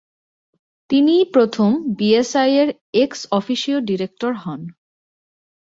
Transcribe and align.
তিনিই 0.89 1.23
প্রথম 1.33 1.69
বিএসআই-এর 1.97 2.69
ex officio 2.93 3.77
director 3.79 4.31
হন। 4.33 4.61